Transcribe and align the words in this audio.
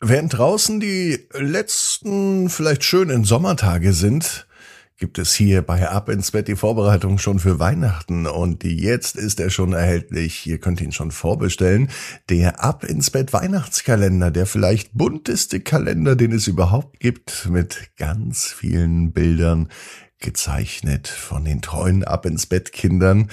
Während 0.00 0.38
draußen 0.38 0.78
die 0.78 1.26
letzten, 1.32 2.50
vielleicht 2.50 2.84
schönen 2.84 3.24
Sommertage 3.24 3.92
sind, 3.92 4.46
gibt 4.96 5.18
es 5.18 5.34
hier 5.34 5.62
bei 5.62 5.88
Ab 5.88 6.08
ins 6.08 6.30
Bett 6.30 6.46
die 6.46 6.54
Vorbereitung 6.54 7.18
schon 7.18 7.40
für 7.40 7.58
Weihnachten 7.58 8.26
und 8.26 8.62
jetzt 8.62 9.16
ist 9.16 9.40
er 9.40 9.50
schon 9.50 9.72
erhältlich. 9.72 10.46
Ihr 10.46 10.58
könnt 10.58 10.80
ihn 10.80 10.92
schon 10.92 11.10
vorbestellen. 11.10 11.90
Der 12.28 12.62
Ab 12.62 12.84
ins 12.84 13.10
Bett 13.10 13.32
Weihnachtskalender, 13.32 14.30
der 14.30 14.46
vielleicht 14.46 14.92
bunteste 14.92 15.58
Kalender, 15.58 16.14
den 16.14 16.30
es 16.30 16.46
überhaupt 16.46 17.00
gibt, 17.00 17.48
mit 17.50 17.90
ganz 17.96 18.46
vielen 18.46 19.12
Bildern 19.12 19.68
gezeichnet 20.20 21.08
von 21.08 21.44
den 21.44 21.60
treuen 21.60 22.04
Ab 22.04 22.24
ins 22.24 22.46
Bett 22.46 22.72
Kindern. 22.72 23.30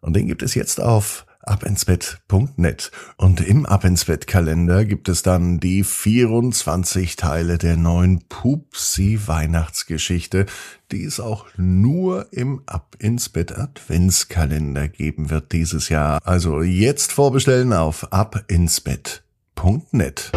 Und 0.00 0.14
den 0.16 0.26
gibt 0.26 0.42
es 0.42 0.56
jetzt 0.56 0.80
auf 0.80 1.26
abinsbett.net. 1.42 2.90
Und 3.16 3.40
im 3.40 3.66
Abinsbett-Kalender 3.66 4.84
gibt 4.84 5.08
es 5.08 5.22
dann 5.22 5.58
die 5.60 5.84
24 5.84 7.14
Teile 7.16 7.58
der 7.58 7.76
neuen 7.76 8.24
Pupsi 8.28 9.20
Weihnachtsgeschichte, 9.26 10.46
die 10.90 11.04
es 11.04 11.20
auch 11.20 11.46
nur 11.56 12.32
im 12.32 12.62
Ab 12.66 12.96
ins 12.98 13.28
Bett 13.28 13.56
Adventskalender 13.56 14.88
geben 14.88 15.30
wird 15.30 15.52
dieses 15.52 15.88
Jahr. 15.88 16.18
Also 16.24 16.62
jetzt 16.62 17.12
vorbestellen 17.12 17.72
auf 17.72 18.12
abinsbett.net. 18.12 20.32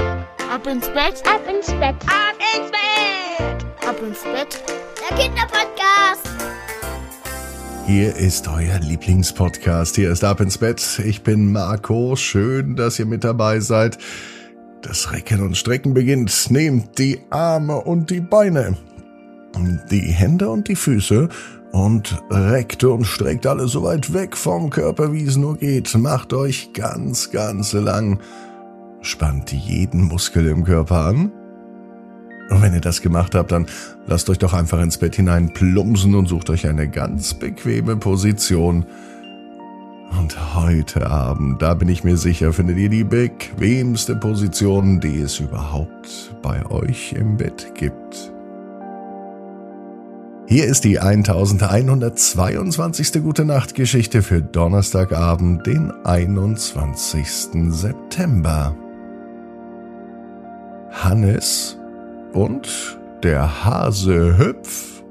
Ab 0.51 0.67
ins 0.67 0.87
Bett, 0.87 1.23
ab 1.27 1.41
ins 1.49 1.65
Bett, 1.67 1.95
ab 2.05 2.35
ins 2.55 2.69
Bett, 2.71 3.65
ab 3.87 3.97
ins 4.01 4.23
Bett. 4.23 4.63
Der 5.09 5.17
Kinderpodcast. 5.17 6.44
Hier 7.87 8.15
ist 8.15 8.47
euer 8.47 8.79
Lieblingspodcast. 8.79 9.95
Hier 9.95 10.09
ist 10.09 10.23
Ab 10.23 10.41
ins 10.41 10.57
Bett. 10.57 10.99
Ich 11.05 11.21
bin 11.21 11.51
Marco. 11.51 12.15
Schön, 12.15 12.75
dass 12.75 12.97
ihr 12.97 13.05
mit 13.05 13.23
dabei 13.23 13.59
seid. 13.59 13.99
Das 14.81 15.11
Recken 15.11 15.43
und 15.43 15.55
Strecken 15.55 15.93
beginnt. 15.93 16.49
Nehmt 16.49 16.97
die 16.97 17.19
Arme 17.29 17.75
und 17.75 18.09
die 18.09 18.21
Beine, 18.21 18.75
die 19.91 20.01
Hände 20.01 20.49
und 20.49 20.67
die 20.67 20.75
Füße 20.75 21.29
und 21.73 22.23
reckt 22.31 22.83
und 22.83 23.05
streckt 23.05 23.45
alle 23.45 23.67
so 23.67 23.83
weit 23.83 24.11
weg 24.13 24.35
vom 24.35 24.71
Körper, 24.71 25.13
wie 25.13 25.23
es 25.23 25.37
nur 25.37 25.55
geht. 25.55 25.93
Macht 25.95 26.33
euch 26.33 26.73
ganz, 26.73 27.29
ganz 27.29 27.73
lang. 27.73 28.19
Spannt 29.01 29.51
jeden 29.51 30.01
Muskel 30.05 30.47
im 30.47 30.63
Körper 30.63 31.05
an 31.05 31.31
und 32.49 32.61
wenn 32.61 32.73
ihr 32.73 32.81
das 32.81 33.01
gemacht 33.01 33.35
habt, 33.35 33.51
dann 33.51 33.65
lasst 34.07 34.29
euch 34.29 34.37
doch 34.37 34.53
einfach 34.53 34.81
ins 34.81 34.97
Bett 34.97 35.15
hinein 35.15 35.53
plumpsen 35.53 36.15
und 36.15 36.27
sucht 36.27 36.49
euch 36.49 36.67
eine 36.67 36.87
ganz 36.87 37.33
bequeme 37.33 37.97
Position. 37.97 38.85
Und 40.19 40.55
heute 40.55 41.09
Abend, 41.09 41.61
da 41.61 41.73
bin 41.73 41.89
ich 41.89 42.03
mir 42.03 42.17
sicher, 42.17 42.53
findet 42.53 42.77
ihr 42.77 42.89
die 42.89 43.03
bequemste 43.03 44.15
Position, 44.15 44.99
die 44.99 45.19
es 45.19 45.39
überhaupt 45.39 46.35
bei 46.41 46.65
euch 46.67 47.13
im 47.13 47.37
Bett 47.37 47.73
gibt. 47.75 48.31
Hier 50.47 50.65
ist 50.65 50.83
die 50.83 50.99
1122. 50.99 53.23
Gute 53.23 53.45
Nacht 53.45 53.73
Geschichte 53.73 54.21
für 54.21 54.43
Donnerstagabend, 54.43 55.65
den 55.65 55.91
21. 56.05 57.71
September. 57.71 58.75
Hannes 60.91 61.79
und 62.35 62.99
der 63.23 63.63
Hase 63.63 64.37
Hüpf. 64.37 65.01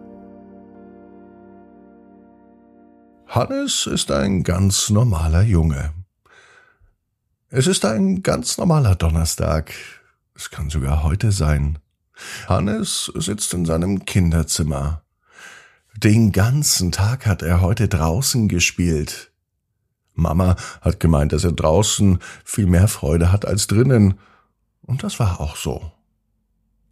Hannes 3.26 3.86
ist 3.86 4.10
ein 4.10 4.42
ganz 4.42 4.90
normaler 4.90 5.42
Junge. 5.42 5.94
Es 7.48 7.66
ist 7.66 7.84
ein 7.86 8.22
ganz 8.22 8.58
normaler 8.58 8.94
Donnerstag. 8.94 9.72
Es 10.34 10.50
kann 10.50 10.68
sogar 10.68 11.02
heute 11.02 11.32
sein. 11.32 11.78
Hannes 12.46 13.10
sitzt 13.14 13.54
in 13.54 13.64
seinem 13.64 14.04
Kinderzimmer. 14.04 15.02
Den 15.96 16.30
ganzen 16.30 16.92
Tag 16.92 17.26
hat 17.26 17.42
er 17.42 17.62
heute 17.62 17.88
draußen 17.88 18.48
gespielt. 18.48 19.32
Mama 20.12 20.56
hat 20.82 21.00
gemeint, 21.00 21.32
dass 21.32 21.44
er 21.44 21.52
draußen 21.52 22.18
viel 22.44 22.66
mehr 22.66 22.86
Freude 22.86 23.32
hat 23.32 23.46
als 23.46 23.66
drinnen. 23.66 24.20
Und 24.82 25.02
das 25.02 25.18
war 25.18 25.40
auch 25.40 25.56
so. 25.56 25.93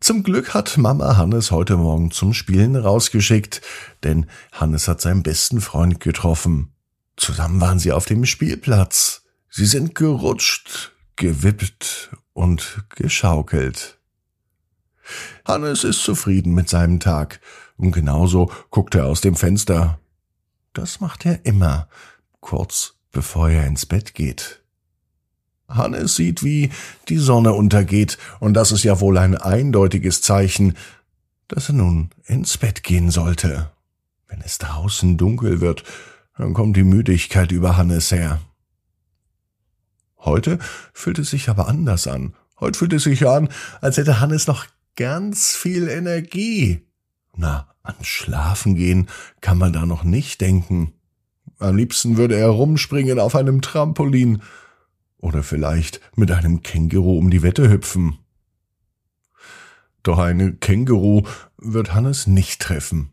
Zum 0.02 0.24
Glück 0.24 0.52
hat 0.52 0.78
Mama 0.78 1.16
Hannes 1.16 1.52
heute 1.52 1.76
Morgen 1.76 2.10
zum 2.10 2.34
Spielen 2.34 2.74
rausgeschickt, 2.74 3.62
denn 4.02 4.26
Hannes 4.50 4.88
hat 4.88 5.00
seinen 5.00 5.22
besten 5.22 5.60
Freund 5.60 6.00
getroffen. 6.00 6.74
Zusammen 7.16 7.60
waren 7.60 7.78
sie 7.78 7.92
auf 7.92 8.04
dem 8.04 8.26
Spielplatz. 8.26 9.22
Sie 9.48 9.64
sind 9.64 9.94
gerutscht, 9.94 10.90
gewippt 11.14 12.10
und 12.32 12.84
geschaukelt. 12.88 14.00
Hannes 15.44 15.84
ist 15.84 16.02
zufrieden 16.02 16.52
mit 16.52 16.68
seinem 16.68 16.98
Tag 16.98 17.40
und 17.76 17.92
genauso 17.92 18.50
guckt 18.70 18.96
er 18.96 19.06
aus 19.06 19.20
dem 19.20 19.36
Fenster. 19.36 20.00
Das 20.72 20.98
macht 20.98 21.24
er 21.26 21.46
immer, 21.46 21.88
kurz 22.40 22.94
bevor 23.12 23.50
er 23.50 23.68
ins 23.68 23.86
Bett 23.86 24.14
geht. 24.14 24.61
Hannes 25.74 26.16
sieht, 26.16 26.42
wie 26.42 26.70
die 27.08 27.18
Sonne 27.18 27.52
untergeht, 27.52 28.18
und 28.40 28.54
das 28.54 28.72
ist 28.72 28.84
ja 28.84 29.00
wohl 29.00 29.18
ein 29.18 29.36
eindeutiges 29.36 30.22
Zeichen, 30.22 30.76
dass 31.48 31.68
er 31.68 31.74
nun 31.74 32.10
ins 32.24 32.56
Bett 32.58 32.82
gehen 32.82 33.10
sollte. 33.10 33.70
Wenn 34.28 34.40
es 34.40 34.58
draußen 34.58 35.18
dunkel 35.18 35.60
wird, 35.60 35.84
dann 36.38 36.54
kommt 36.54 36.76
die 36.76 36.84
Müdigkeit 36.84 37.52
über 37.52 37.76
Hannes 37.76 38.10
her. 38.10 38.40
Heute 40.18 40.58
fühlt 40.92 41.18
es 41.18 41.30
sich 41.30 41.48
aber 41.48 41.68
anders 41.68 42.06
an. 42.06 42.34
Heute 42.60 42.78
fühlt 42.78 42.92
es 42.92 43.02
sich 43.02 43.26
an, 43.26 43.48
als 43.80 43.96
hätte 43.96 44.20
Hannes 44.20 44.46
noch 44.46 44.66
ganz 44.96 45.54
viel 45.54 45.88
Energie. 45.88 46.86
Na, 47.36 47.68
an 47.82 47.96
Schlafen 48.02 48.76
gehen 48.76 49.08
kann 49.40 49.58
man 49.58 49.72
da 49.72 49.84
noch 49.84 50.04
nicht 50.04 50.40
denken. 50.40 50.92
Am 51.58 51.76
liebsten 51.76 52.16
würde 52.16 52.36
er 52.36 52.48
rumspringen 52.48 53.18
auf 53.18 53.34
einem 53.34 53.60
Trampolin 53.60 54.42
oder 55.22 55.42
vielleicht 55.42 56.02
mit 56.14 56.30
einem 56.30 56.62
Känguru 56.62 57.16
um 57.16 57.30
die 57.30 57.42
Wette 57.42 57.70
hüpfen. 57.70 58.18
Doch 60.02 60.18
eine 60.18 60.52
Känguru 60.52 61.22
wird 61.56 61.94
Hannes 61.94 62.26
nicht 62.26 62.60
treffen. 62.60 63.12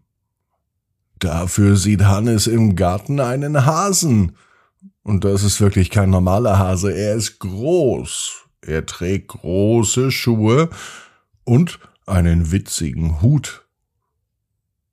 Dafür 1.20 1.78
sieht 1.78 2.04
Hannes 2.04 2.48
im 2.48 2.76
Garten 2.76 3.20
einen 3.20 3.66
Hasen. 3.66 4.36
Und 5.04 5.24
das 5.24 5.44
ist 5.44 5.62
wirklich 5.62 5.92
kein 5.92 6.10
normaler 6.10 6.58
Hase, 6.58 6.92
er 6.92 7.16
ist 7.16 7.40
groß. 7.40 8.48
Er 8.62 8.86
trägt 8.86 9.30
große 9.30 10.12
Schuhe 10.12 10.70
und 11.44 11.80
einen 12.06 12.52
witzigen 12.52 13.22
Hut. 13.22 13.68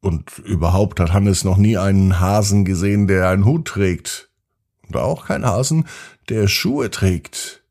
Und 0.01 0.39
überhaupt 0.41 1.01
hat 1.01 1.13
Hannes 1.13 1.45
noch 1.45 1.57
nie 1.57 1.79
einen 1.79 2.21
Hasen 2.21 2.65
gesehen, 2.65 3.07
der 3.07 3.29
einen 3.31 3.45
Hut 3.45 3.67
trägt. 3.67 4.26
Und 4.89 4.97
auch 4.97 5.27
kein 5.27 5.45
Hasen, 5.45 5.87
der 6.29 6.49
Schuhe 6.49 6.91
trägt. 6.91 7.63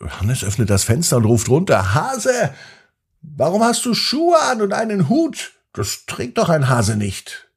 Hannes 0.00 0.44
öffnet 0.44 0.70
das 0.70 0.84
Fenster 0.84 1.18
und 1.18 1.26
ruft 1.26 1.48
runter, 1.48 1.94
Hase, 1.94 2.54
warum 3.20 3.62
hast 3.62 3.84
du 3.84 3.94
Schuhe 3.94 4.40
an 4.40 4.62
und 4.62 4.72
einen 4.72 5.08
Hut? 5.08 5.52
Das 5.72 6.06
trägt 6.06 6.38
doch 6.38 6.48
ein 6.48 6.68
Hase 6.68 6.96
nicht. 6.96 7.48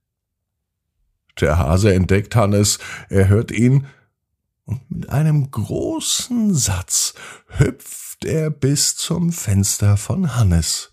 Der 1.39 1.57
Hase 1.57 1.93
entdeckt 1.93 2.35
Hannes, 2.35 2.79
er 3.09 3.27
hört 3.27 3.51
ihn, 3.51 3.87
und 4.65 4.89
mit 4.89 5.09
einem 5.09 5.51
großen 5.51 6.53
Satz 6.53 7.15
hüpft 7.47 8.23
er 8.23 8.49
bis 8.49 8.95
zum 8.95 9.31
Fenster 9.31 9.97
von 9.97 10.35
Hannes. 10.35 10.91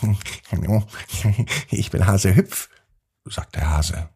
Ich 1.70 1.90
bin 1.90 2.06
Hase 2.06 2.34
Hüpf, 2.34 2.68
sagt 3.24 3.56
der 3.56 3.70
Hase. 3.70 4.08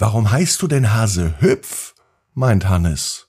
Warum 0.00 0.30
heißt 0.30 0.62
du 0.62 0.66
denn 0.66 0.94
Hase 0.94 1.34
Hüpf? 1.40 1.94
meint 2.32 2.66
Hannes. 2.66 3.28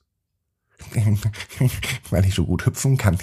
Weil 2.09 2.25
ich 2.25 2.33
so 2.33 2.45
gut 2.45 2.65
hüpfen 2.65 2.97
kann. 2.97 3.17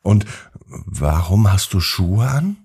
Und 0.00 0.24
warum 0.64 1.52
hast 1.52 1.74
du 1.74 1.80
Schuhe 1.80 2.26
an? 2.26 2.56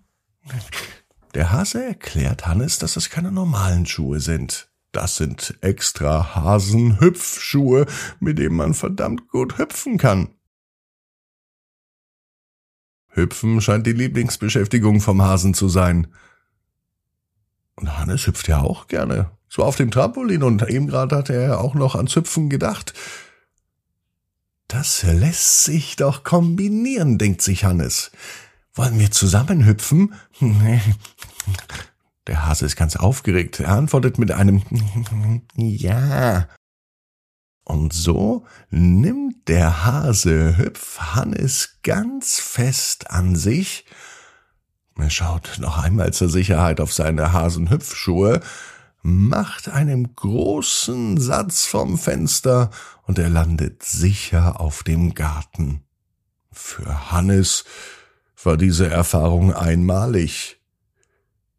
Der 1.33 1.51
Hase 1.51 1.83
erklärt 1.83 2.47
Hannes, 2.47 2.79
dass 2.79 2.95
es 2.95 3.09
keine 3.09 3.33
normalen 3.33 3.85
Schuhe 3.85 4.21
sind. 4.21 4.71
Das 4.93 5.17
sind 5.17 5.57
extra 5.59 6.35
Hasenhüpfschuhe, 6.35 7.85
mit 8.21 8.39
denen 8.39 8.55
man 8.55 8.73
verdammt 8.73 9.27
gut 9.27 9.57
hüpfen 9.57 9.97
kann. 9.97 10.35
Hüpfen 13.09 13.59
scheint 13.59 13.85
die 13.87 13.91
Lieblingsbeschäftigung 13.91 15.01
vom 15.01 15.21
Hasen 15.21 15.53
zu 15.53 15.67
sein. 15.67 16.07
Und 17.75 17.97
Hannes 17.97 18.27
hüpft 18.27 18.47
ja 18.47 18.61
auch 18.61 18.87
gerne. 18.87 19.31
So 19.49 19.63
auf 19.63 19.75
dem 19.75 19.91
Trampolin 19.91 20.43
und 20.43 20.67
eben 20.67 20.87
gerade 20.87 21.15
hat 21.15 21.29
er 21.29 21.61
auch 21.61 21.75
noch 21.75 21.95
ans 21.95 22.15
Hüpfen 22.15 22.49
gedacht. 22.49 22.93
Das 24.67 25.03
lässt 25.03 25.65
sich 25.65 25.95
doch 25.95 26.23
kombinieren, 26.23 27.17
denkt 27.17 27.41
sich 27.41 27.63
Hannes. 27.63 28.11
Wollen 28.73 28.99
wir 28.99 29.11
zusammen 29.11 29.65
hüpfen? 29.65 30.15
Der 32.27 32.45
Hase 32.47 32.65
ist 32.65 32.75
ganz 32.75 32.95
aufgeregt. 32.95 33.59
Er 33.59 33.69
antwortet 33.69 34.17
mit 34.17 34.31
einem 34.31 34.63
Ja. 35.55 36.47
Und 37.65 37.93
so 37.93 38.45
nimmt 38.69 39.47
der 39.47 39.85
Hase 39.85 40.57
Hüpf 40.57 40.99
Hannes 40.99 41.79
ganz 41.83 42.39
fest 42.39 43.11
an 43.11 43.35
sich. 43.35 43.85
Er 44.97 45.09
schaut 45.09 45.57
noch 45.59 45.77
einmal 45.77 46.13
zur 46.13 46.29
Sicherheit 46.29 46.79
auf 46.79 46.93
seine 46.93 47.33
Hasenhüpfschuhe, 47.33 48.41
macht 49.01 49.69
einen 49.69 50.15
großen 50.15 51.19
Satz 51.19 51.65
vom 51.65 51.97
Fenster 51.97 52.69
und 53.03 53.19
er 53.19 53.29
landet 53.29 53.83
sicher 53.83 54.59
auf 54.59 54.83
dem 54.83 55.13
Garten. 55.13 55.83
Für 56.51 57.11
Hannes 57.11 57.65
war 58.43 58.57
diese 58.57 58.89
Erfahrung 58.89 59.53
einmalig. 59.53 60.59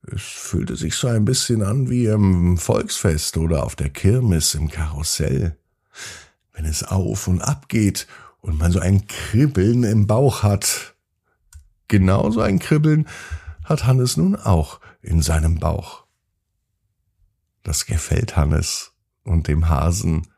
Es 0.07 0.23
fühlte 0.23 0.77
sich 0.77 0.95
so 0.95 1.09
ein 1.09 1.25
bisschen 1.25 1.63
an 1.63 1.89
wie 1.91 2.07
im 2.07 2.59
Volksfest 2.59 3.37
oder 3.37 3.65
auf 3.65 3.75
der 3.75 3.91
Kirmes 3.91 4.55
im 4.55 4.69
Karussell. 4.69 5.57
Wenn 6.53 6.67
es 6.67 6.83
auf 6.83 7.27
und 7.27 7.41
ab 7.43 7.69
geht 7.69 8.07
und 8.41 8.59
man 8.59 8.71
so 8.71 8.81
ein 8.81 9.07
Kribbeln 9.07 9.83
im 9.85 10.07
Bauch 10.07 10.43
hat. 10.43 10.94
Genauso 11.89 12.41
ein 12.41 12.59
Kribbeln 12.59 13.09
hat 13.65 13.87
Hannes 13.87 14.17
nun 14.17 14.37
auch 14.37 14.81
in 15.03 15.23
seinem 15.23 15.59
Bauch. 15.59 16.05
Das 17.63 17.87
gefällt 17.87 18.37
Hannes 18.37 18.93
und 19.23 19.49
dem 19.49 19.69
Hasen. 19.69 20.29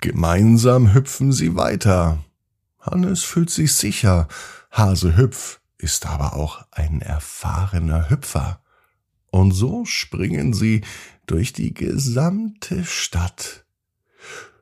Gemeinsam 0.00 0.94
hüpfen 0.94 1.32
sie 1.32 1.54
weiter. 1.54 2.24
Hannes 2.80 3.22
fühlt 3.22 3.50
sich 3.50 3.74
sicher. 3.74 4.26
Hase 4.70 5.16
Hüpf 5.16 5.60
ist 5.78 6.06
aber 6.06 6.34
auch 6.34 6.64
ein 6.70 7.00
erfahrener 7.00 8.10
Hüpfer. 8.10 8.62
Und 9.30 9.52
so 9.52 9.84
springen 9.84 10.52
sie 10.52 10.82
durch 11.26 11.52
die 11.52 11.72
gesamte 11.72 12.84
Stadt. 12.84 13.64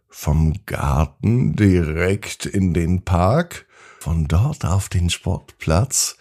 Vom 0.08 0.64
Garten 0.66 1.56
direkt 1.56 2.46
in 2.46 2.74
den 2.74 3.04
Park, 3.04 3.66
von 4.00 4.28
dort 4.28 4.64
auf 4.64 4.88
den 4.88 5.10
Sportplatz 5.10 6.16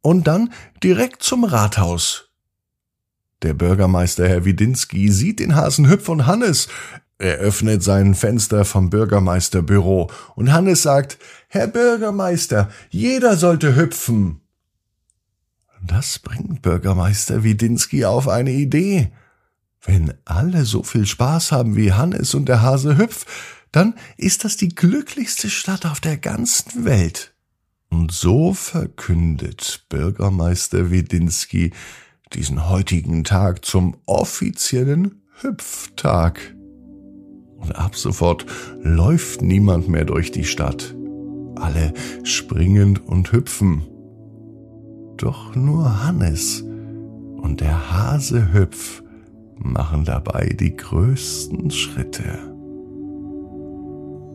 und 0.00 0.26
dann 0.26 0.52
direkt 0.82 1.22
zum 1.22 1.44
Rathaus. 1.44 2.30
Der 3.42 3.52
Bürgermeister 3.52 4.26
Herr 4.26 4.46
Widinski 4.46 5.10
sieht 5.10 5.38
den 5.38 5.54
Hasen 5.54 5.90
Hüpf 5.90 6.08
und 6.08 6.26
Hannes. 6.26 6.68
Er 7.18 7.36
öffnet 7.36 7.82
sein 7.82 8.14
Fenster 8.14 8.64
vom 8.64 8.88
Bürgermeisterbüro 8.88 10.10
und 10.34 10.52
Hannes 10.52 10.82
sagt, 10.82 11.18
Herr 11.48 11.66
Bürgermeister, 11.66 12.70
jeder 12.88 13.36
sollte 13.36 13.76
hüpfen. 13.76 14.40
Das 15.82 16.18
bringt 16.18 16.62
Bürgermeister 16.62 17.44
Widinski 17.44 18.06
auf 18.06 18.28
eine 18.28 18.52
Idee. 18.52 19.12
Wenn 19.82 20.14
alle 20.24 20.64
so 20.64 20.82
viel 20.82 21.06
Spaß 21.06 21.52
haben 21.52 21.76
wie 21.76 21.92
Hannes 21.92 22.34
und 22.34 22.48
der 22.48 22.62
Hase 22.62 22.96
Hüpf, 22.96 23.26
dann 23.72 23.94
ist 24.16 24.44
das 24.44 24.56
die 24.56 24.68
glücklichste 24.68 25.50
Stadt 25.50 25.86
auf 25.86 26.00
der 26.00 26.16
ganzen 26.16 26.84
Welt. 26.84 27.34
Und 27.88 28.12
so 28.12 28.54
verkündet 28.54 29.84
Bürgermeister 29.88 30.90
Widinski 30.90 31.72
diesen 32.32 32.68
heutigen 32.68 33.24
Tag 33.24 33.64
zum 33.64 33.96
offiziellen 34.06 35.22
Hüpftag. 35.40 36.54
Und 37.56 37.76
ab 37.76 37.96
sofort 37.96 38.46
läuft 38.82 39.42
niemand 39.42 39.88
mehr 39.88 40.04
durch 40.04 40.30
die 40.30 40.44
Stadt. 40.44 40.94
Alle 41.56 41.92
springen 42.24 42.96
und 42.96 43.32
hüpfen 43.32 43.84
doch 45.22 45.54
nur 45.54 46.04
Hannes 46.04 46.62
und 46.62 47.60
der 47.60 47.92
Hase 47.92 48.52
Hüpf 48.54 49.02
machen 49.56 50.04
dabei 50.04 50.56
die 50.58 50.74
größten 50.74 51.70
Schritte. 51.70 52.49